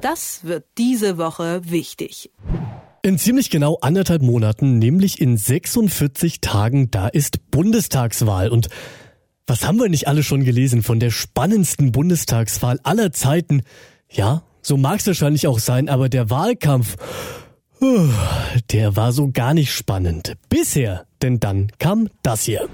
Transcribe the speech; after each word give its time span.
Das 0.00 0.44
wird 0.44 0.64
diese 0.78 1.18
Woche 1.18 1.60
wichtig. 1.64 2.30
In 3.02 3.18
ziemlich 3.18 3.50
genau 3.50 3.78
anderthalb 3.80 4.22
Monaten, 4.22 4.78
nämlich 4.78 5.20
in 5.20 5.36
46 5.36 6.40
Tagen, 6.40 6.90
da 6.90 7.08
ist 7.08 7.50
Bundestagswahl. 7.50 8.48
Und 8.48 8.68
was 9.46 9.66
haben 9.66 9.78
wir 9.78 9.88
nicht 9.88 10.08
alle 10.08 10.22
schon 10.22 10.44
gelesen 10.44 10.82
von 10.82 11.00
der 11.00 11.10
spannendsten 11.10 11.92
Bundestagswahl 11.92 12.78
aller 12.82 13.12
Zeiten? 13.12 13.62
Ja, 14.10 14.42
so 14.62 14.76
mag 14.76 15.00
es 15.00 15.06
wahrscheinlich 15.06 15.46
auch 15.46 15.58
sein, 15.58 15.88
aber 15.88 16.08
der 16.08 16.30
Wahlkampf, 16.30 16.96
der 18.70 18.96
war 18.96 19.12
so 19.12 19.30
gar 19.30 19.54
nicht 19.54 19.72
spannend. 19.72 20.34
Bisher, 20.48 21.06
denn 21.22 21.40
dann 21.40 21.72
kam 21.78 22.08
das 22.22 22.44
hier. 22.44 22.68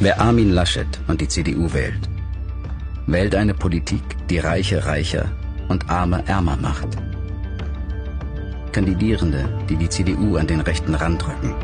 Wer 0.00 0.20
Armin 0.20 0.50
Laschet 0.50 0.86
und 1.08 1.20
die 1.20 1.28
CDU 1.28 1.72
wählt, 1.72 2.08
wählt 3.06 3.34
eine 3.34 3.54
Politik, 3.54 4.02
die 4.28 4.38
Reiche 4.38 4.86
reicher 4.86 5.30
und 5.68 5.88
Arme 5.90 6.24
ärmer 6.26 6.56
macht. 6.56 6.88
Kandidierende, 8.72 9.48
die 9.68 9.76
die 9.76 9.88
CDU 9.88 10.36
an 10.36 10.46
den 10.46 10.60
rechten 10.60 10.94
Rand 10.94 11.26
rücken. 11.26 11.54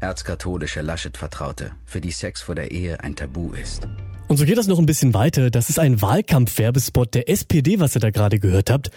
Erzkatholische 0.00 0.80
Laschet-Vertraute, 0.80 1.72
für 1.84 2.00
die 2.00 2.10
Sex 2.10 2.40
vor 2.40 2.54
der 2.54 2.70
Ehe 2.70 3.02
ein 3.02 3.16
Tabu 3.16 3.52
ist. 3.52 3.88
Und 4.28 4.36
so 4.36 4.44
geht 4.44 4.58
das 4.58 4.66
noch 4.66 4.78
ein 4.78 4.86
bisschen 4.86 5.14
weiter. 5.14 5.50
Das 5.50 5.70
ist 5.70 5.78
ein 5.78 6.00
Wahlkampf-Werbespot 6.00 7.14
der 7.14 7.28
SPD, 7.28 7.80
was 7.80 7.96
ihr 7.96 8.00
da 8.00 8.10
gerade 8.10 8.38
gehört 8.38 8.70
habt. 8.70 8.90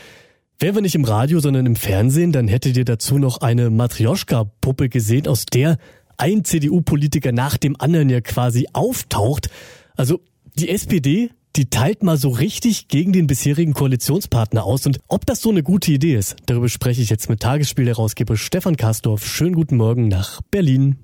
Wären 0.59 0.75
wir 0.75 0.81
nicht 0.81 0.95
im 0.95 1.05
Radio, 1.05 1.39
sondern 1.39 1.65
im 1.65 1.75
Fernsehen, 1.75 2.31
dann 2.31 2.47
hättet 2.47 2.77
ihr 2.77 2.85
dazu 2.85 3.17
noch 3.17 3.41
eine 3.41 3.71
Matrioschka-Puppe 3.71 4.89
gesehen, 4.89 5.27
aus 5.27 5.45
der 5.45 5.77
ein 6.17 6.45
CDU-Politiker 6.45 7.31
nach 7.31 7.57
dem 7.57 7.75
anderen 7.79 8.09
ja 8.09 8.21
quasi 8.21 8.67
auftaucht. 8.73 9.49
Also 9.95 10.21
die 10.59 10.69
SPD, 10.69 11.31
die 11.55 11.69
teilt 11.69 12.03
mal 12.03 12.17
so 12.17 12.29
richtig 12.29 12.87
gegen 12.87 13.11
den 13.11 13.27
bisherigen 13.27 13.73
Koalitionspartner 13.73 14.63
aus. 14.63 14.85
Und 14.85 14.99
ob 15.07 15.25
das 15.25 15.41
so 15.41 15.49
eine 15.49 15.63
gute 15.63 15.91
Idee 15.91 16.15
ist, 16.15 16.37
darüber 16.45 16.69
spreche 16.69 17.01
ich 17.01 17.09
jetzt 17.09 17.29
mit 17.29 17.41
Tagesspiel-Herausgeber 17.41 18.37
Stefan 18.37 18.77
Kastorf. 18.77 19.25
Schönen 19.25 19.55
guten 19.55 19.77
Morgen 19.77 20.07
nach 20.07 20.41
Berlin. 20.49 20.97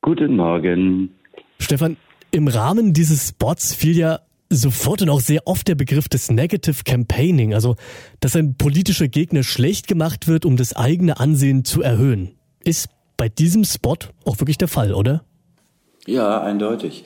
Guten 0.00 0.36
Morgen. 0.36 1.10
Stefan, 1.58 1.96
im 2.30 2.48
Rahmen 2.48 2.92
dieses 2.92 3.28
Spots 3.28 3.74
fiel 3.74 3.96
ja 3.96 4.20
sofort 4.48 5.02
und 5.02 5.10
auch 5.10 5.20
sehr 5.20 5.46
oft 5.46 5.66
der 5.68 5.74
Begriff 5.74 6.08
des 6.08 6.30
Negative 6.30 6.84
Campaigning, 6.84 7.52
also 7.52 7.76
dass 8.20 8.36
ein 8.36 8.56
politischer 8.56 9.08
Gegner 9.08 9.42
schlecht 9.42 9.88
gemacht 9.88 10.28
wird, 10.28 10.44
um 10.44 10.56
das 10.56 10.76
eigene 10.76 11.18
Ansehen 11.18 11.64
zu 11.64 11.82
erhöhen. 11.82 12.36
Ist 12.62 12.88
bei 13.16 13.28
diesem 13.28 13.64
Spot 13.64 13.96
auch 14.24 14.38
wirklich 14.38 14.58
der 14.58 14.68
Fall, 14.68 14.94
oder? 14.94 15.24
Ja, 16.06 16.40
eindeutig. 16.40 17.04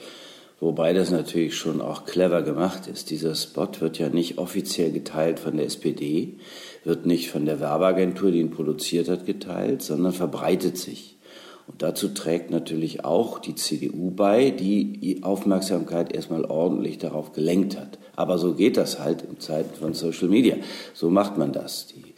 Wobei 0.61 0.93
das 0.93 1.09
natürlich 1.09 1.55
schon 1.55 1.81
auch 1.81 2.05
clever 2.05 2.43
gemacht 2.43 2.85
ist. 2.85 3.09
Dieser 3.09 3.33
Spot 3.33 3.67
wird 3.79 3.97
ja 3.97 4.09
nicht 4.09 4.37
offiziell 4.37 4.91
geteilt 4.91 5.39
von 5.39 5.57
der 5.57 5.65
SPD, 5.65 6.37
wird 6.83 7.07
nicht 7.07 7.31
von 7.31 7.47
der 7.47 7.59
Werbeagentur, 7.59 8.29
die 8.29 8.41
ihn 8.41 8.51
produziert 8.51 9.09
hat, 9.09 9.25
geteilt, 9.25 9.81
sondern 9.81 10.13
verbreitet 10.13 10.77
sich. 10.77 11.17
Und 11.65 11.81
dazu 11.81 12.09
trägt 12.09 12.51
natürlich 12.51 13.03
auch 13.03 13.39
die 13.39 13.55
CDU 13.55 14.11
bei, 14.11 14.51
die 14.51 14.99
die 14.99 15.23
Aufmerksamkeit 15.23 16.13
erstmal 16.13 16.45
ordentlich 16.45 16.99
darauf 16.99 17.33
gelenkt 17.33 17.75
hat. 17.75 17.97
Aber 18.15 18.37
so 18.37 18.53
geht 18.53 18.77
das 18.77 18.99
halt 18.99 19.23
in 19.23 19.39
Zeiten 19.39 19.73
von 19.73 19.95
Social 19.95 20.27
Media. 20.27 20.57
So 20.93 21.09
macht 21.09 21.39
man 21.39 21.53
das. 21.53 21.87
Die, 21.87 22.13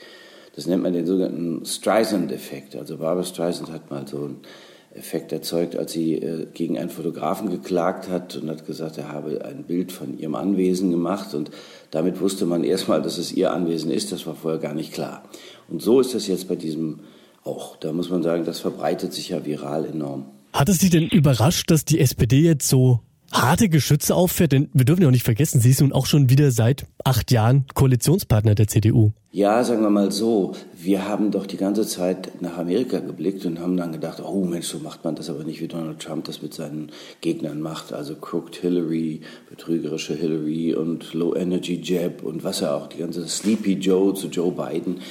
das 0.53 0.67
nennt 0.67 0.83
man 0.83 0.91
den 0.91 1.05
sogenannten 1.05 1.65
Streisand-Effekt. 1.65 2.75
Also 2.75 2.97
Barbara 2.97 3.23
Streisand 3.23 3.71
hat 3.71 3.89
mal 3.89 4.05
so 4.05 4.17
einen 4.17 4.41
Effekt 4.95 5.31
erzeugt, 5.31 5.75
als 5.75 5.91
sie 5.91 6.15
äh, 6.15 6.45
gegen 6.53 6.77
einen 6.77 6.89
Fotografen 6.89 7.49
geklagt 7.49 8.09
hat 8.09 8.35
und 8.35 8.49
hat 8.49 8.65
gesagt, 8.65 8.97
er 8.97 9.09
habe 9.09 9.43
ein 9.43 9.63
Bild 9.63 9.91
von 9.91 10.17
ihrem 10.17 10.35
Anwesen 10.35 10.91
gemacht 10.91 11.33
und 11.33 11.51
damit 11.91 12.21
wusste 12.21 12.45
man 12.45 12.63
erstmal, 12.63 13.01
dass 13.01 13.17
es 13.17 13.31
ihr 13.31 13.51
Anwesen 13.51 13.91
ist. 13.91 14.11
Das 14.11 14.25
war 14.27 14.35
vorher 14.35 14.59
gar 14.59 14.73
nicht 14.73 14.93
klar. 14.93 15.23
Und 15.67 15.81
so 15.81 15.99
ist 15.99 16.13
das 16.13 16.27
jetzt 16.27 16.47
bei 16.47 16.55
diesem 16.55 16.99
auch. 17.43 17.75
Da 17.77 17.91
muss 17.91 18.09
man 18.09 18.23
sagen, 18.23 18.45
das 18.45 18.59
verbreitet 18.59 19.13
sich 19.13 19.29
ja 19.29 19.45
viral 19.45 19.85
enorm. 19.85 20.25
Hat 20.53 20.69
es 20.69 20.79
Sie 20.79 20.89
denn 20.89 21.07
überrascht, 21.07 21.71
dass 21.71 21.83
die 21.85 21.99
SPD 21.99 22.41
jetzt 22.41 22.69
so 22.69 22.99
harte 23.33 23.69
Geschütze 23.69 24.15
auffährt? 24.15 24.51
Denn 24.51 24.69
wir 24.73 24.85
dürfen 24.85 25.01
ja 25.01 25.07
auch 25.07 25.11
nicht 25.11 25.25
vergessen, 25.25 25.59
sie 25.59 25.71
ist 25.71 25.81
nun 25.81 25.91
auch 25.91 26.05
schon 26.05 26.29
wieder 26.29 26.51
seit 26.51 26.85
acht 27.03 27.31
Jahren 27.31 27.65
Koalitionspartner 27.73 28.55
der 28.55 28.67
CDU. 28.67 29.11
Ja, 29.31 29.63
sagen 29.63 29.81
wir 29.81 29.89
mal 29.89 30.11
so, 30.11 30.53
wir 30.75 31.07
haben 31.07 31.31
doch 31.31 31.47
die 31.47 31.57
ganze 31.57 31.87
Zeit 31.87 32.41
nach 32.41 32.57
Amerika 32.57 32.99
geblickt 32.99 33.45
und 33.45 33.59
haben 33.59 33.77
dann 33.77 33.91
gedacht, 33.91 34.21
oh 34.23 34.45
Mensch, 34.45 34.67
so 34.67 34.77
macht 34.79 35.03
man 35.03 35.15
das 35.15 35.29
aber 35.29 35.43
nicht, 35.43 35.59
wie 35.59 35.67
Donald 35.67 35.99
Trump 35.99 36.25
das 36.25 36.43
mit 36.43 36.53
seinen 36.53 36.91
Gegnern 37.21 37.59
macht. 37.59 37.93
Also 37.93 38.15
Crooked 38.15 38.55
Hillary, 38.57 39.21
betrügerische 39.49 40.13
Hillary 40.13 40.75
und 40.75 41.13
Low 41.13 41.35
Energy 41.35 41.81
Jab 41.83 42.23
und 42.23 42.43
was 42.43 42.61
er 42.61 42.75
auch, 42.75 42.87
die 42.87 42.99
ganze 42.99 43.27
Sleepy 43.27 43.73
Joe 43.73 44.13
zu 44.13 44.27
Joe 44.27 44.51
Biden 44.51 45.01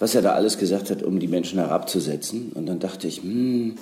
was 0.00 0.14
er 0.14 0.22
da 0.22 0.32
alles 0.32 0.58
gesagt 0.58 0.90
hat, 0.90 1.02
um 1.04 1.20
die 1.20 1.28
Menschen 1.28 1.60
herabzusetzen. 1.60 2.52
Und 2.54 2.66
dann 2.66 2.80
dachte 2.80 3.06
ich, 3.06 3.22
hm, 3.22 3.76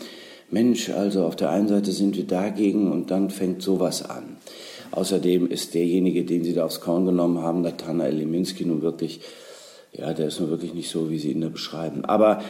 Mensch, 0.51 0.89
also 0.91 1.25
auf 1.25 1.37
der 1.37 1.51
einen 1.51 1.69
Seite 1.69 1.93
sind 1.93 2.17
wir 2.17 2.27
dagegen 2.27 2.91
und 2.91 3.11
dann 3.11 3.31
fängt 3.31 3.63
sowas 3.63 4.09
an. 4.09 4.39
Außerdem 4.91 5.49
ist 5.49 5.75
derjenige, 5.75 6.25
den 6.25 6.45
Sie 6.45 6.55
da 6.55 6.65
aufs 6.65 6.81
Korn 6.81 7.05
genommen 7.05 7.43
haben, 7.43 7.61
Nathanael 7.61 8.15
Leminski, 8.15 8.65
nun 8.65 8.81
wirklich, 8.81 9.21
ja, 9.93 10.15
der 10.15 10.29
ist 10.29 10.41
nun 10.41 10.49
wirklich 10.49 10.73
nicht 10.73 10.89
so, 10.91 11.11
wie 11.11 11.19
Sie 11.19 11.33
ihn 11.33 11.43
da 11.43 11.51
beschreiben. 11.51 12.07
Aber 12.07 12.43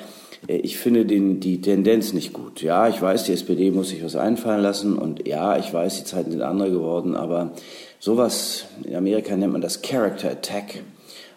äh, 0.47 0.59
ich 0.59 0.79
finde 0.79 1.05
den, 1.07 1.41
die 1.41 1.61
Tendenz 1.61 2.13
nicht 2.13 2.33
gut. 2.33 2.63
Ja, 2.63 2.89
ich 2.89 3.03
weiß, 3.03 3.25
die 3.25 3.33
SPD 3.33 3.73
muss 3.73 3.89
sich 3.89 4.05
was 4.05 4.15
einfallen 4.15 4.63
lassen 4.63 4.97
und 4.97 5.27
ja, 5.27 5.59
ich 5.59 5.73
weiß, 5.73 5.99
die 5.99 6.05
Zeiten 6.05 6.31
sind 6.31 6.43
andere 6.43 6.71
geworden, 6.71 7.17
aber 7.17 7.53
sowas, 7.99 8.67
in 8.85 8.95
Amerika 8.95 9.37
nennt 9.37 9.53
man 9.53 9.63
das 9.63 9.83
Character 9.83 10.31
Attack. 10.31 10.83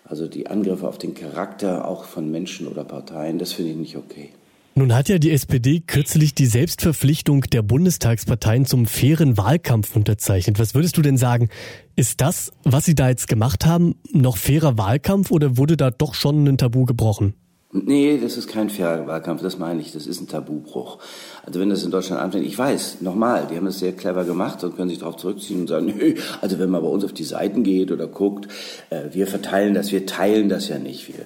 Also 0.04 0.28
die 0.28 0.48
Angriffe 0.48 0.88
auf 0.88 0.98
den 0.98 1.14
Charakter 1.14 1.88
auch 1.88 2.04
von 2.04 2.30
Menschen 2.30 2.68
oder 2.68 2.84
Parteien, 2.84 3.40
das 3.40 3.54
finde 3.54 3.72
ich 3.72 3.78
nicht 3.78 3.96
okay. 3.96 4.30
Nun 4.74 4.96
hat 4.96 5.09
ja 5.09 5.18
die 5.18 5.32
SPD 5.32 5.82
kürzlich 5.82 6.34
die 6.34 6.46
Selbstverpflichtung 6.46 7.42
der 7.42 7.62
Bundestagsparteien 7.62 8.66
zum 8.66 8.86
fairen 8.86 9.38
Wahlkampf 9.38 9.96
unterzeichnet. 9.98 10.59
Was 10.59 10.74
würdest 10.74 10.98
du 10.98 11.02
denn 11.02 11.18
sagen? 11.18 11.50
Ist 11.98 12.22
das, 12.22 12.54
was 12.64 12.86
sie 12.86 12.96
da 12.96 13.10
jetzt 13.10 13.28
gemacht 13.28 13.66
haben, 13.66 13.96
noch 14.14 14.38
fairer 14.38 14.78
Wahlkampf 14.78 15.30
oder 15.30 15.58
wurde 15.58 15.76
da 15.76 15.92
doch 15.92 16.14
schon 16.14 16.48
ein 16.48 16.58
Tabu 16.58 16.86
gebrochen? 16.86 17.34
Nee, 17.74 18.20
das 18.22 18.36
ist 18.36 18.48
kein 18.48 18.70
fairer 18.70 19.08
Wahlkampf, 19.08 19.42
das 19.42 19.58
meine 19.58 19.80
ich, 19.80 19.94
das 19.94 20.06
ist 20.06 20.20
ein 20.20 20.28
Tabubruch. 20.28 21.00
Also 21.46 21.60
wenn 21.60 21.70
das 21.70 21.84
in 21.84 21.92
Deutschland 21.92 22.22
anfängt, 22.22 22.46
ich 22.46 22.58
weiß, 22.58 22.98
nochmal, 23.00 23.48
die 23.50 23.56
haben 23.56 23.66
das 23.66 23.80
sehr 23.80 23.94
clever 23.94 24.26
gemacht 24.26 24.62
und 24.64 24.76
können 24.76 24.90
sich 24.90 25.00
darauf 25.00 25.16
zurückziehen 25.16 25.62
und 25.62 25.68
sagen, 25.68 25.86
nö, 25.98 26.16
also 26.42 26.60
wenn 26.60 26.70
man 26.70 26.81
bei 26.81 26.88
uns 26.88 27.06
auf 27.06 27.14
die 27.14 27.24
Seiten 27.24 27.64
geht 27.64 27.92
oder 27.92 28.08
guckt, 28.08 28.50
äh, 28.90 29.14
wir 29.14 29.26
verteilen 29.26 29.74
das, 29.74 29.92
wir 29.94 30.06
teilen 30.06 30.50
das 30.50 30.68
ja 30.68 30.80
nicht, 30.80 31.08
wir 31.08 31.26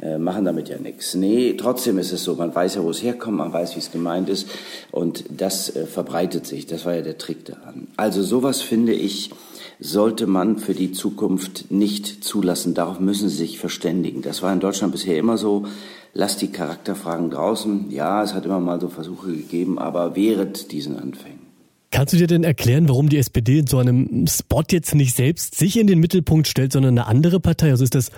äh, 0.00 0.18
machen 0.18 0.44
damit 0.44 0.68
ja 0.68 0.78
nichts. 0.78 1.14
Nee, 1.14 1.54
trotzdem 1.58 1.98
ist 1.98 2.12
es 2.12 2.24
so, 2.24 2.34
man 2.34 2.54
weiß 2.54 2.74
ja, 2.76 2.82
wo 2.82 2.90
es 2.90 3.02
herkommt, 3.02 3.38
man 3.38 3.52
weiß, 3.52 3.76
wie 3.76 3.80
es 3.80 3.90
gemeint 3.90 4.28
ist 4.28 4.48
und 4.92 5.24
das 5.30 5.74
äh, 5.74 5.86
verbreitet 5.86 6.46
sich, 6.46 6.66
das 6.66 6.84
war 6.84 6.94
ja 6.94 7.02
der 7.02 7.18
Trick 7.18 7.44
daran. 7.44 7.88
Also 7.96 8.22
sowas 8.22 8.60
finde 8.60 8.92
ich, 8.92 9.30
sollte 9.78 10.26
man 10.26 10.58
für 10.58 10.74
die 10.74 10.92
Zukunft 10.92 11.70
nicht 11.70 12.24
zulassen. 12.24 12.74
Darauf 12.74 13.00
müssen 13.00 13.28
Sie 13.28 13.36
sich 13.36 13.58
verständigen. 13.58 14.22
Das 14.22 14.42
war 14.42 14.52
in 14.52 14.60
Deutschland 14.60 14.92
bisher 14.92 15.18
immer 15.18 15.36
so. 15.36 15.66
Lasst 16.14 16.40
die 16.40 16.48
Charakterfragen 16.48 17.30
draußen. 17.30 17.90
Ja, 17.90 18.22
es 18.22 18.32
hat 18.32 18.46
immer 18.46 18.60
mal 18.60 18.80
so 18.80 18.88
Versuche 18.88 19.32
gegeben, 19.32 19.78
aber 19.78 20.16
wehret 20.16 20.72
diesen 20.72 20.98
Anfängen. 20.98 21.40
Kannst 21.90 22.14
du 22.14 22.18
dir 22.18 22.26
denn 22.26 22.42
erklären, 22.42 22.88
warum 22.88 23.08
die 23.08 23.18
SPD 23.18 23.60
in 23.60 23.66
so 23.66 23.78
einem 23.78 24.26
Spot 24.26 24.64
jetzt 24.70 24.94
nicht 24.94 25.14
selbst 25.14 25.54
sich 25.54 25.78
in 25.78 25.86
den 25.86 25.98
Mittelpunkt 25.98 26.48
stellt, 26.48 26.72
sondern 26.72 26.98
eine 26.98 27.06
andere 27.06 27.38
Partei? 27.38 27.70
Also 27.70 27.84
ist 27.84 27.94
das 27.94 28.10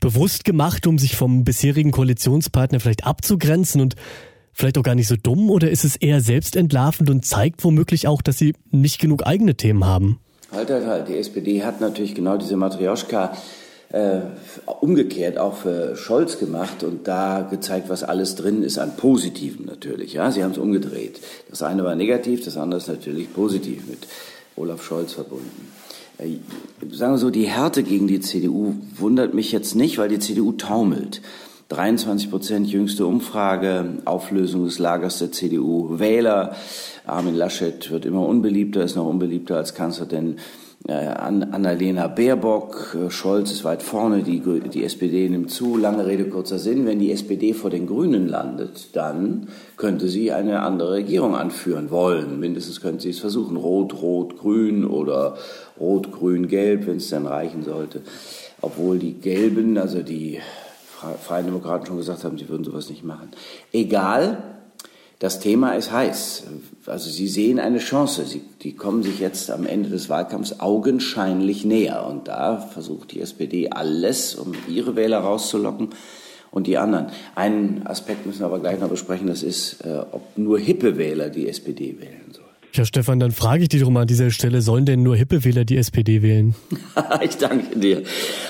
bewusst 0.00 0.44
gemacht, 0.44 0.86
um 0.86 0.98
sich 0.98 1.16
vom 1.16 1.44
bisherigen 1.44 1.90
Koalitionspartner 1.90 2.80
vielleicht 2.80 3.06
abzugrenzen 3.06 3.80
und 3.80 3.96
vielleicht 4.52 4.78
auch 4.78 4.82
gar 4.82 4.94
nicht 4.94 5.08
so 5.08 5.16
dumm? 5.16 5.50
Oder 5.50 5.70
ist 5.70 5.84
es 5.84 5.96
eher 5.96 6.20
selbstentlarvend 6.20 7.08
und 7.10 7.24
zeigt 7.24 7.62
womöglich 7.64 8.08
auch, 8.08 8.22
dass 8.22 8.38
sie 8.38 8.54
nicht 8.70 9.00
genug 9.00 9.26
eigene 9.26 9.54
Themen 9.54 9.84
haben? 9.84 10.18
Halt, 10.52 10.70
halt, 10.70 10.86
halt. 10.86 11.08
Die 11.08 11.16
SPD 11.16 11.62
hat 11.62 11.80
natürlich 11.80 12.14
genau 12.14 12.36
diese 12.36 12.56
Matrioschka 12.56 13.36
äh, 13.92 14.20
umgekehrt 14.80 15.38
auch 15.38 15.56
für 15.56 15.96
Scholz 15.96 16.38
gemacht 16.38 16.82
und 16.84 17.08
da 17.08 17.42
gezeigt, 17.42 17.88
was 17.88 18.02
alles 18.04 18.36
drin 18.36 18.62
ist 18.62 18.78
an 18.78 18.96
Positiven 18.96 19.66
natürlich. 19.66 20.12
Ja, 20.12 20.30
sie 20.30 20.42
haben 20.44 20.52
es 20.52 20.58
umgedreht. 20.58 21.20
Das 21.48 21.62
eine 21.62 21.84
war 21.84 21.94
negativ, 21.94 22.44
das 22.44 22.56
andere 22.56 22.78
ist 22.78 22.88
natürlich 22.88 23.32
positiv 23.32 23.86
mit 23.88 24.06
Olaf 24.56 24.82
Scholz 24.82 25.12
verbunden. 25.12 25.72
Sagen 26.90 27.14
wir 27.14 27.18
so, 27.18 27.30
die 27.30 27.48
Härte 27.48 27.82
gegen 27.82 28.06
die 28.06 28.20
CDU 28.20 28.74
wundert 28.96 29.32
mich 29.32 29.52
jetzt 29.52 29.74
nicht, 29.74 29.96
weil 29.96 30.10
die 30.10 30.18
CDU 30.18 30.52
taumelt. 30.52 31.22
23 31.70 32.30
Prozent 32.30 32.68
jüngste 32.68 33.06
Umfrage, 33.06 33.98
Auflösung 34.04 34.66
des 34.66 34.78
Lagers 34.78 35.18
der 35.18 35.32
CDU, 35.32 35.98
Wähler. 35.98 36.56
Armin 37.06 37.36
Laschet 37.36 37.90
wird 37.90 38.04
immer 38.04 38.26
unbeliebter, 38.26 38.84
ist 38.84 38.96
noch 38.96 39.06
unbeliebter 39.06 39.56
als 39.56 39.74
Kanzler, 39.74 40.04
denn 40.04 40.36
Annalena 40.88 42.08
Baerbock, 42.08 42.96
äh, 42.98 43.10
Scholz 43.10 43.52
ist 43.52 43.64
weit 43.64 43.82
vorne, 43.82 44.22
die, 44.22 44.40
die 44.40 44.82
SPD 44.82 45.28
nimmt 45.28 45.50
zu. 45.50 45.76
Lange 45.76 46.06
Rede, 46.06 46.24
kurzer 46.24 46.58
Sinn. 46.58 46.86
Wenn 46.86 46.98
die 46.98 47.12
SPD 47.12 47.52
vor 47.52 47.68
den 47.68 47.86
Grünen 47.86 48.26
landet, 48.28 48.96
dann 48.96 49.48
könnte 49.76 50.08
sie 50.08 50.32
eine 50.32 50.62
andere 50.62 50.92
Regierung 50.92 51.36
anführen 51.36 51.90
wollen. 51.90 52.40
Mindestens 52.40 52.80
könnte 52.80 53.02
sie 53.02 53.10
es 53.10 53.20
versuchen. 53.20 53.56
Rot, 53.56 54.00
Rot, 54.00 54.38
Grün 54.38 54.86
oder 54.86 55.36
Rot, 55.78 56.10
Grün, 56.12 56.48
Gelb, 56.48 56.86
wenn 56.86 56.96
es 56.96 57.10
dann 57.10 57.26
reichen 57.26 57.62
sollte. 57.62 58.00
Obwohl 58.62 58.98
die 58.98 59.12
Gelben, 59.12 59.76
also 59.76 60.02
die 60.02 60.40
Freien 61.22 61.46
Demokraten 61.46 61.86
schon 61.86 61.98
gesagt 61.98 62.24
haben, 62.24 62.38
sie 62.38 62.48
würden 62.48 62.64
sowas 62.64 62.88
nicht 62.88 63.04
machen. 63.04 63.30
Egal, 63.72 64.59
das 65.20 65.38
Thema 65.38 65.72
ist 65.72 65.92
heiß. 65.92 66.44
Also 66.86 67.10
Sie 67.10 67.28
sehen 67.28 67.60
eine 67.60 67.78
Chance. 67.78 68.24
Sie, 68.24 68.40
die 68.62 68.74
kommen 68.74 69.02
sich 69.02 69.20
jetzt 69.20 69.50
am 69.50 69.66
Ende 69.66 69.90
des 69.90 70.08
Wahlkampfs 70.08 70.60
augenscheinlich 70.60 71.66
näher. 71.66 72.06
Und 72.06 72.26
da 72.26 72.56
versucht 72.56 73.12
die 73.12 73.20
SPD 73.20 73.68
alles, 73.68 74.34
um 74.34 74.54
ihre 74.66 74.96
Wähler 74.96 75.18
rauszulocken 75.18 75.90
und 76.50 76.66
die 76.66 76.78
anderen. 76.78 77.08
Einen 77.34 77.86
Aspekt 77.86 78.24
müssen 78.24 78.40
wir 78.40 78.46
aber 78.46 78.60
gleich 78.60 78.80
noch 78.80 78.88
besprechen. 78.88 79.26
Das 79.26 79.42
ist, 79.42 79.84
äh, 79.84 79.98
ob 80.10 80.22
nur 80.38 80.58
hippe 80.58 80.96
Wähler 80.96 81.28
die 81.28 81.50
SPD 81.50 82.00
wählen 82.00 82.32
sollen. 82.32 82.49
Ja, 82.72 82.84
Stefan, 82.84 83.18
dann 83.18 83.32
frage 83.32 83.64
ich 83.64 83.68
dich 83.68 83.84
mal 83.88 84.02
an 84.02 84.06
dieser 84.06 84.30
Stelle, 84.30 84.62
sollen 84.62 84.84
denn 84.84 85.02
nur 85.02 85.16
hippe 85.16 85.44
Wähler 85.44 85.64
die 85.64 85.76
SPD 85.76 86.22
wählen? 86.22 86.54
ich 87.20 87.36
danke 87.36 87.76
dir. 87.76 88.04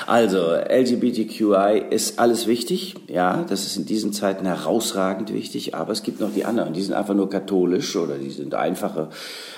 Also, 0.07 0.57
LGBTQI 0.57 1.85
ist 1.89 2.19
alles 2.19 2.47
wichtig. 2.47 2.97
Ja, 3.09 3.47
das 3.49 3.65
ist 3.65 3.79
in 3.79 3.87
diesen 3.87 4.13
Zeiten 4.13 4.45
herausragend 4.45 5.33
wichtig. 5.33 5.75
Aber 5.75 5.93
es 5.93 6.03
gibt 6.03 6.21
noch 6.21 6.35
die 6.35 6.45
anderen. 6.45 6.75
Die 6.75 6.83
sind 6.83 6.93
einfach 6.93 7.15
nur 7.15 7.31
katholisch 7.31 7.97
oder 7.97 8.19
die 8.19 8.29
sind 8.29 8.55
einfache, 8.55 9.09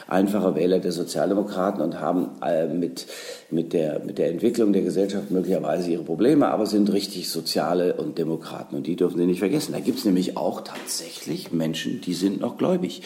einfache 0.06 0.54
Wähler 0.54 0.78
der 0.78 0.92
Sozialdemokraten 0.92 1.82
und 1.82 1.98
haben 1.98 2.30
äh, 2.46 2.68
mit, 2.68 3.06
mit, 3.50 3.72
der, 3.72 3.98
mit 4.04 4.18
der 4.18 4.30
Entwicklung 4.30 4.72
der 4.72 4.82
Gesellschaft 4.82 5.32
möglicherweise 5.32 5.90
ihre 5.90 6.04
Probleme, 6.04 6.46
aber 6.46 6.66
sind 6.66 6.92
richtig 6.92 7.30
Soziale 7.30 7.94
und 7.94 8.16
Demokraten. 8.16 8.76
Und 8.76 8.86
die 8.86 8.94
dürfen 8.94 9.18
Sie 9.18 9.26
nicht 9.26 9.40
vergessen. 9.40 9.72
Da 9.72 9.80
gibt 9.80 9.98
es 9.98 10.04
nämlich 10.04 10.36
auch 10.36 10.60
tatsächlich 10.60 11.50
Menschen, 11.50 12.00
die 12.00 12.14
sind 12.14 12.40
noch 12.40 12.58
gläubig. 12.58 13.02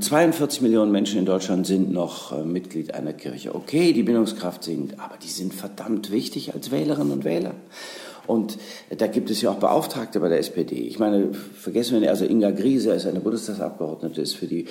42 0.00 0.62
Millionen 0.62 0.92
Menschen 0.92 1.18
in 1.18 1.26
Deutschland 1.26 1.66
sind 1.66 1.92
noch 1.92 2.32
äh, 2.32 2.44
Mitglied 2.44 2.94
einer 2.94 3.12
Kirche. 3.12 3.54
Okay, 3.54 3.92
die 3.92 4.02
Bindungskraft 4.02 4.64
sinkt, 4.64 4.98
aber 4.98 5.16
die 5.22 5.28
sind 5.28 5.52
verdammt 5.54 6.10
wichtig 6.10 6.54
als 6.54 6.70
Wählerinnen 6.70 7.12
und 7.12 7.24
Wähler. 7.24 7.54
Und 8.26 8.58
da 8.96 9.08
gibt 9.08 9.30
es 9.30 9.42
ja 9.42 9.50
auch 9.50 9.56
Beauftragte 9.56 10.20
bei 10.20 10.28
der 10.28 10.38
SPD. 10.38 10.76
Ich 10.76 10.98
meine, 10.98 11.34
vergessen 11.34 11.94
wir 11.94 12.00
nicht, 12.00 12.08
also 12.08 12.24
Inga 12.24 12.52
Griese 12.52 12.92
ist 12.92 13.06
eine 13.06 13.18
Bundestagsabgeordnete, 13.18 14.20
ist 14.20 14.34
für 14.34 14.46
die, 14.46 14.66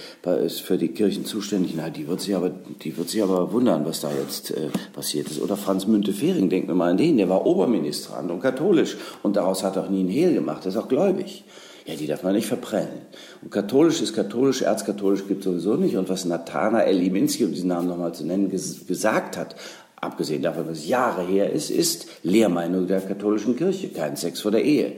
ist 0.45 0.62
für 0.62 0.78
die 0.78 0.88
Kirchen 0.89 1.25
zuständig. 1.25 1.74
Na, 1.75 1.89
die 1.89 2.07
wird 2.07 2.22
sich 2.22 2.34
aber, 2.34 2.50
die 2.50 2.95
wird 2.98 3.10
sich 3.10 3.22
aber 3.22 3.51
wundern, 3.51 3.86
was 3.86 4.00
da 4.00 4.10
jetzt 4.12 4.51
äh, 4.51 4.69
passiert 4.94 5.30
ist. 5.30 5.42
Oder 5.42 5.57
Franz 5.57 5.86
Müntefering, 5.86 6.50
denken 6.50 6.69
wir 6.69 6.75
mal 6.75 6.92
an 6.92 6.98
den, 6.98 7.18
der 7.18 7.27
war 7.27 7.45
Oberministrant 7.45 8.31
und 8.31 8.39
katholisch. 8.39 8.95
Und 9.22 9.36
daraus 9.36 9.63
hat 9.63 9.75
er 9.75 9.84
auch 9.84 9.89
nie 9.89 10.04
ein 10.04 10.10
Hehl 10.10 10.34
gemacht, 10.34 10.63
der 10.63 10.72
ist 10.72 10.77
auch 10.77 10.88
gläubig. 10.88 11.44
Ja, 11.86 11.95
die 11.95 12.07
darf 12.07 12.24
man 12.24 12.33
nicht 12.33 12.48
verprellen. 12.48 13.01
Und 13.42 13.51
katholisch 13.51 14.01
ist 14.01 14.16
katholisch, 14.16 14.62
erzkatholisch 14.62 15.28
gibt 15.28 15.39
es 15.39 15.45
sowieso 15.45 15.75
nicht. 15.75 15.98
Und 15.98 16.10
was 16.10 16.25
Nathanael 16.25 16.95
Liminski, 16.95 17.45
um 17.45 17.51
diesen 17.51 17.69
Namen 17.69 17.88
nochmal 17.88 18.13
zu 18.13 18.25
nennen, 18.25 18.50
ges 18.50 18.86
gesagt 18.86 19.36
hat, 19.36 19.56
abgesehen 19.95 20.44
davon, 20.44 20.68
was 20.68 20.88
Jahre 20.88 21.24
her 21.24 21.51
ist, 21.51 21.69
ist 21.69 22.07
Lehrmeinung 22.24 22.88
der 22.88 23.01
katholischen 23.01 23.56
Kirche, 23.56 23.89
kein 23.89 24.16
Sex 24.16 24.42
vor 24.42 24.51
der 24.51 24.63
Ehe. 24.63 24.94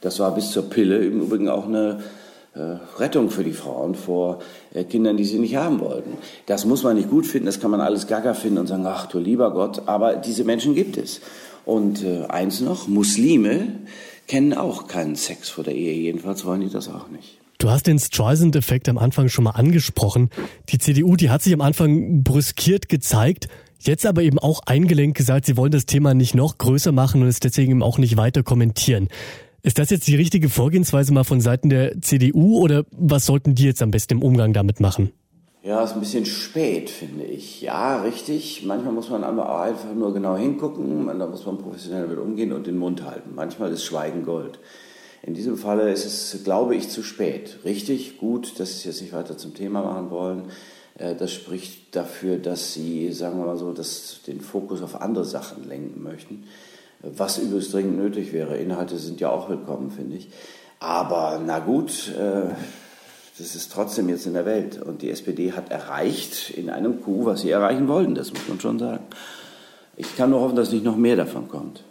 Das 0.00 0.18
war 0.18 0.34
bis 0.34 0.50
zur 0.50 0.68
Pille 0.68 0.98
im 0.98 1.22
Übrigen 1.22 1.48
auch 1.48 1.66
eine 1.66 2.02
äh, 2.54 2.76
Rettung 2.98 3.30
für 3.30 3.42
die 3.42 3.52
Frauen 3.52 3.94
vor 3.94 4.40
äh, 4.72 4.84
Kindern, 4.84 5.16
die 5.16 5.24
sie 5.24 5.38
nicht 5.38 5.56
haben 5.56 5.80
wollten. 5.80 6.18
Das 6.46 6.66
muss 6.66 6.82
man 6.82 6.96
nicht 6.96 7.10
gut 7.10 7.26
finden, 7.26 7.46
das 7.46 7.58
kann 7.58 7.70
man 7.70 7.80
alles 7.80 8.06
gaga 8.06 8.34
finden 8.34 8.58
und 8.58 8.66
sagen, 8.66 8.84
ach 8.86 9.06
du 9.06 9.18
lieber 9.18 9.50
Gott, 9.52 9.82
aber 9.86 10.16
diese 10.16 10.44
Menschen 10.44 10.74
gibt 10.74 10.96
es. 10.96 11.20
Und 11.64 12.04
äh, 12.04 12.26
eins 12.28 12.60
noch, 12.60 12.86
Muslime 12.86 13.68
kennen 14.26 14.54
auch 14.54 14.88
keinen 14.88 15.16
Sex 15.16 15.50
vor 15.50 15.64
der 15.64 15.74
Ehe. 15.74 15.94
Jedenfalls 15.94 16.44
wollen 16.44 16.60
die 16.60 16.70
das 16.70 16.88
auch 16.88 17.08
nicht. 17.08 17.38
Du 17.58 17.70
hast 17.70 17.86
den 17.86 17.98
Streisand-Effekt 17.98 18.88
am 18.88 18.98
Anfang 18.98 19.28
schon 19.28 19.44
mal 19.44 19.52
angesprochen. 19.52 20.30
Die 20.68 20.78
CDU, 20.78 21.16
die 21.16 21.30
hat 21.30 21.42
sich 21.42 21.54
am 21.54 21.60
Anfang 21.60 22.22
brüskiert 22.22 22.88
gezeigt, 22.88 23.48
jetzt 23.78 24.06
aber 24.06 24.22
eben 24.22 24.38
auch 24.38 24.60
eingelenkt 24.66 25.16
gesagt, 25.16 25.46
sie 25.46 25.56
wollen 25.56 25.72
das 25.72 25.86
Thema 25.86 26.14
nicht 26.14 26.34
noch 26.34 26.58
größer 26.58 26.92
machen 26.92 27.22
und 27.22 27.28
es 27.28 27.40
deswegen 27.40 27.72
eben 27.72 27.82
auch 27.82 27.98
nicht 27.98 28.16
weiter 28.16 28.42
kommentieren. 28.42 29.08
Ist 29.62 29.78
das 29.78 29.88
jetzt 29.88 30.06
die 30.08 30.16
richtige 30.16 30.50
Vorgehensweise 30.50 31.12
mal 31.14 31.24
von 31.24 31.40
Seiten 31.40 31.70
der 31.70 32.00
CDU 32.02 32.58
oder 32.58 32.84
was 32.90 33.24
sollten 33.24 33.54
die 33.54 33.64
jetzt 33.64 33.80
am 33.80 33.92
besten 33.92 34.14
im 34.14 34.22
Umgang 34.22 34.52
damit 34.52 34.78
machen? 34.80 35.12
Ja, 35.64 35.82
ist 35.82 35.94
ein 35.94 36.00
bisschen 36.00 36.26
spät, 36.26 36.90
finde 36.90 37.24
ich. 37.24 37.62
Ja, 37.62 38.02
richtig. 38.02 38.64
Manchmal 38.66 38.92
muss 38.92 39.08
man 39.08 39.24
aber 39.24 39.62
einfach 39.62 39.94
nur 39.94 40.12
genau 40.12 40.36
hingucken, 40.36 41.06
da 41.18 41.26
muss 41.26 41.46
man 41.46 41.56
professionell 41.56 42.06
mit 42.06 42.18
umgehen 42.18 42.52
und 42.52 42.66
den 42.66 42.76
Mund 42.76 43.02
halten. 43.02 43.30
Manchmal 43.34 43.72
ist 43.72 43.82
Schweigen 43.82 44.26
Gold. 44.26 44.58
In 45.22 45.32
diesem 45.32 45.56
Falle 45.56 45.90
ist 45.90 46.04
es, 46.04 46.44
glaube 46.44 46.76
ich, 46.76 46.90
zu 46.90 47.02
spät. 47.02 47.60
Richtig, 47.64 48.18
gut, 48.18 48.60
dass 48.60 48.72
Sie 48.72 48.76
es 48.76 48.84
jetzt 48.84 49.00
nicht 49.00 49.14
weiter 49.14 49.38
zum 49.38 49.54
Thema 49.54 49.80
machen 49.80 50.10
wollen. 50.10 50.42
Äh, 50.98 51.14
das 51.14 51.32
spricht 51.32 51.96
dafür, 51.96 52.36
dass 52.36 52.74
Sie, 52.74 53.10
sagen 53.12 53.38
wir 53.38 53.46
mal 53.46 53.56
so, 53.56 53.72
dass 53.72 54.20
den 54.26 54.42
Fokus 54.42 54.82
auf 54.82 55.00
andere 55.00 55.24
Sachen 55.24 55.66
lenken 55.66 56.02
möchten. 56.02 56.44
Was 57.00 57.38
übrigens 57.38 57.70
dringend 57.70 57.96
nötig 57.96 58.34
wäre. 58.34 58.58
Inhalte 58.58 58.98
sind 58.98 59.18
ja 59.18 59.30
auch 59.30 59.48
willkommen, 59.48 59.90
finde 59.90 60.16
ich. 60.16 60.28
Aber 60.78 61.40
na 61.42 61.60
gut, 61.60 62.12
äh, 62.18 62.50
das 63.38 63.56
ist 63.56 63.72
trotzdem 63.72 64.08
jetzt 64.08 64.26
in 64.26 64.34
der 64.34 64.46
Welt. 64.46 64.80
Und 64.80 65.02
die 65.02 65.10
SPD 65.10 65.52
hat 65.52 65.70
erreicht 65.70 66.50
in 66.50 66.70
einem 66.70 67.02
Coup, 67.02 67.24
was 67.24 67.40
sie 67.40 67.50
erreichen 67.50 67.88
wollten, 67.88 68.14
das 68.14 68.32
muss 68.32 68.48
man 68.48 68.60
schon 68.60 68.78
sagen. 68.78 69.04
Ich 69.96 70.16
kann 70.16 70.30
nur 70.30 70.40
hoffen, 70.40 70.56
dass 70.56 70.72
nicht 70.72 70.84
noch 70.84 70.96
mehr 70.96 71.16
davon 71.16 71.48
kommt. 71.48 71.84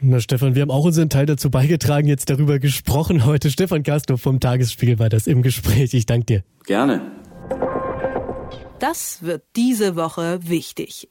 Na 0.00 0.18
Stefan, 0.18 0.54
wir 0.54 0.62
haben 0.62 0.70
auch 0.70 0.84
unseren 0.84 1.10
Teil 1.10 1.26
dazu 1.26 1.50
beigetragen, 1.50 2.08
jetzt 2.08 2.30
darüber 2.30 2.58
gesprochen 2.58 3.26
heute. 3.26 3.50
Stefan 3.50 3.82
Kastorf 3.82 4.22
vom 4.22 4.40
Tagesspiegel 4.40 4.98
war 4.98 5.10
das 5.10 5.26
im 5.26 5.42
Gespräch. 5.42 5.92
Ich 5.94 6.06
danke 6.06 6.26
dir. 6.26 6.44
Gerne. 6.64 7.02
Das 8.78 9.22
wird 9.22 9.42
diese 9.56 9.94
Woche 9.94 10.40
wichtig. 10.42 11.08